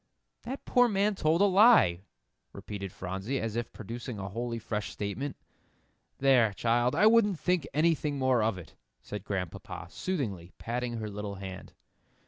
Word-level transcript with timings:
"That 0.41 0.65
poor 0.65 0.87
man 0.87 1.13
told 1.13 1.41
a 1.41 1.45
lie," 1.45 2.01
repeated 2.53 2.91
Phronsie, 2.91 3.39
as 3.39 3.55
if 3.55 3.71
producing 3.71 4.17
a 4.17 4.29
wholly 4.29 4.57
fresh 4.57 4.89
statement. 4.89 5.37
"There, 6.17 6.53
child, 6.53 6.95
I 6.95 7.05
wouldn't 7.05 7.37
think 7.39 7.67
anything 7.71 8.17
more 8.17 8.41
of 8.41 8.57
it," 8.57 8.73
said 9.03 9.23
Grandpapa, 9.23 9.91
soothingly, 9.91 10.53
patting 10.57 10.93
her 10.93 11.07
little 11.11 11.35
hand. 11.35 11.73